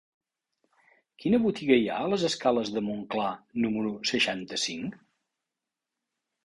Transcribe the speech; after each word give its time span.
Quina 1.23 1.39
botiga 1.43 1.77
hi 1.81 1.85
ha 1.91 1.99
a 2.05 2.09
les 2.13 2.25
escales 2.31 2.73
de 2.77 2.85
Montclar 2.89 3.29
número 3.67 3.93
seixanta-cinc? 4.15 4.99